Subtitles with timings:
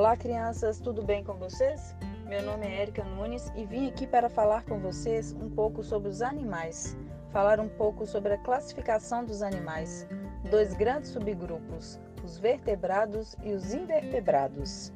[0.00, 1.94] Olá, crianças, tudo bem com vocês?
[2.24, 6.08] Meu nome é Erika Nunes e vim aqui para falar com vocês um pouco sobre
[6.08, 6.96] os animais,
[7.30, 10.08] falar um pouco sobre a classificação dos animais,
[10.50, 14.90] dois grandes subgrupos, os vertebrados e os invertebrados.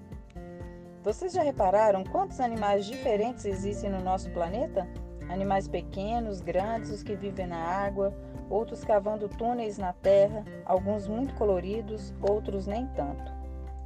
[1.03, 4.89] Vocês já repararam quantos animais diferentes existem no nosso planeta?
[5.29, 8.15] Animais pequenos, grandes, os que vivem na água,
[8.49, 13.44] outros cavando túneis na terra, alguns muito coloridos, outros nem tanto.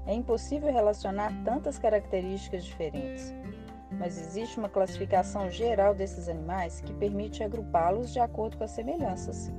[0.08, 3.30] É impossível relacionar tantas características diferentes,
[3.90, 9.52] mas existe uma classificação geral desses animais que permite agrupá-los de acordo com as semelhanças,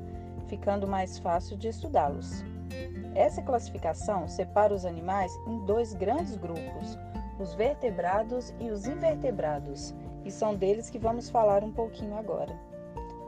[0.48, 2.44] ficando mais fácil de estudá-los.
[3.13, 6.97] Essa classificação separa os animais em dois grandes grupos,
[7.39, 9.94] os vertebrados e os invertebrados,
[10.25, 12.58] e são deles que vamos falar um pouquinho agora.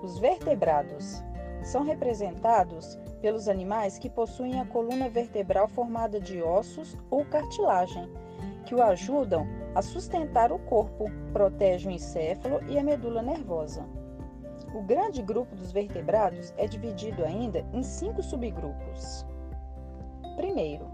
[0.02, 1.22] Os vertebrados
[1.64, 8.10] são representados pelos animais que possuem a coluna vertebral formada de ossos ou cartilagem,
[8.66, 13.86] que o ajudam a sustentar o corpo, protege o encéfalo e a medula nervosa.
[14.74, 19.26] O grande grupo dos vertebrados é dividido ainda em cinco subgrupos.
[20.36, 20.86] Primeiro,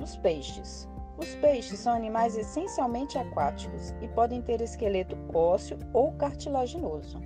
[0.00, 0.88] os peixes.
[1.18, 7.18] Os peixes são animais essencialmente aquáticos e podem ter esqueleto ósseo ou cartilaginoso.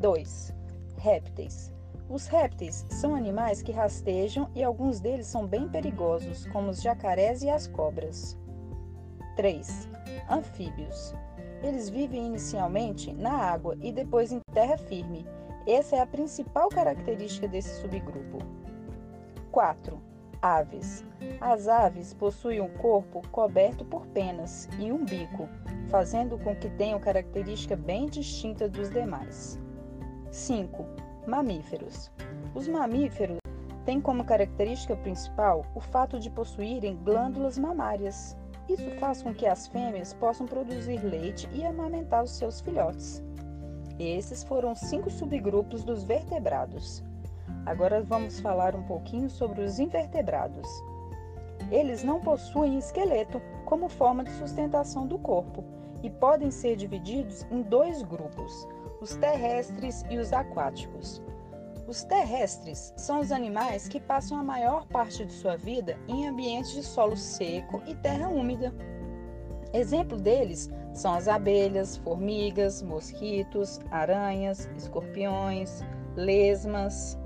[0.00, 0.54] 2.
[0.96, 1.72] Répteis.
[2.08, 7.42] Os répteis são animais que rastejam e alguns deles são bem perigosos, como os jacarés
[7.42, 8.38] e as cobras.
[9.36, 9.88] 3.
[10.30, 11.14] Anfíbios.
[11.62, 15.26] Eles vivem inicialmente na água e depois em terra firme.
[15.66, 18.38] Essa é a principal característica desse subgrupo.
[19.50, 21.02] 4 Aves.
[21.40, 25.48] As aves possuem um corpo coberto por penas e um bico,
[25.88, 29.58] fazendo com que tenham característica bem distinta dos demais.
[30.30, 30.84] 5.
[31.26, 32.10] Mamíferos.
[32.54, 33.38] Os mamíferos
[33.86, 38.36] têm como característica principal o fato de possuírem glândulas mamárias.
[38.68, 43.22] Isso faz com que as fêmeas possam produzir leite e amamentar os seus filhotes.
[43.98, 47.02] Esses foram cinco subgrupos dos vertebrados.
[47.64, 50.68] Agora vamos falar um pouquinho sobre os invertebrados.
[51.70, 55.64] Eles não possuem esqueleto como forma de sustentação do corpo
[56.02, 58.68] e podem ser divididos em dois grupos,
[59.00, 61.22] os terrestres e os aquáticos.
[61.86, 66.72] Os terrestres são os animais que passam a maior parte de sua vida em ambientes
[66.72, 68.72] de solo seco e terra úmida.
[69.72, 75.82] Exemplo deles são as abelhas, formigas, mosquitos, aranhas, escorpiões,
[76.16, 77.18] lesmas,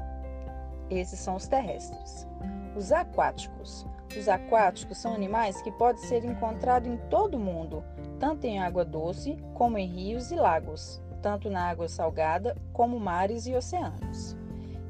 [0.90, 2.26] esses são os terrestres.
[2.74, 3.86] Os aquáticos.
[4.16, 7.84] Os aquáticos são animais que podem ser encontrados em todo o mundo,
[8.18, 13.46] tanto em água doce como em rios e lagos, tanto na água salgada como mares
[13.46, 14.36] e oceanos.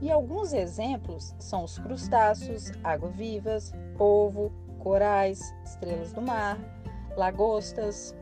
[0.00, 6.58] E alguns exemplos são os crustáceos, água-vivas, polvo, corais, estrelas do mar,
[7.16, 8.14] lagostas.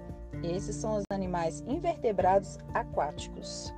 [0.42, 3.74] Esses são os animais invertebrados aquáticos.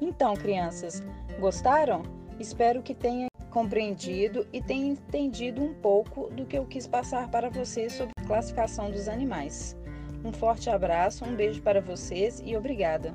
[0.00, 1.02] Então, crianças,
[1.40, 2.02] gostaram?
[2.38, 7.48] Espero que tenha compreendido e tenha entendido um pouco do que eu quis passar para
[7.48, 9.76] vocês sobre classificação dos animais.
[10.24, 13.14] Um forte abraço, um beijo para vocês e obrigada.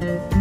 [0.00, 0.33] Thank you.